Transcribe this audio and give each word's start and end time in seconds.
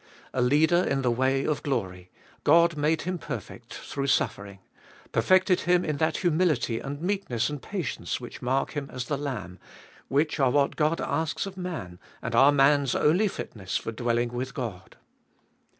A 0.33 0.41
Leader 0.41 0.81
in 0.83 1.03
the 1.03 1.11
way 1.11 1.45
of 1.45 1.61
glory, 1.61 2.09
God 2.43 2.75
made 2.75 3.03
Him 3.03 3.19
perfect 3.19 3.71
through 3.75 4.07
suffering; 4.07 4.57
perfected 5.11 5.67
in 5.67 5.83
Him 5.83 5.97
that 5.97 6.17
humility 6.17 6.79
and 6.79 6.99
meekness 7.03 7.51
and 7.51 7.61
patience 7.61 8.19
which 8.19 8.41
mark 8.41 8.71
Him 8.71 8.89
as 8.91 9.05
the 9.05 9.17
Lamb, 9.19 9.59
which 10.07 10.39
are 10.39 10.49
what 10.49 10.75
God 10.75 10.99
asks 11.01 11.45
of 11.45 11.55
man, 11.55 11.99
and 12.19 12.33
are 12.33 12.51
man's 12.51 12.95
only 12.95 13.27
fitness 13.27 13.77
for 13.77 13.91
dwelling 13.91 14.29
with 14.29 14.55
God. 14.55 14.97